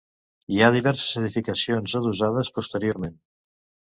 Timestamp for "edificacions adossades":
1.21-2.51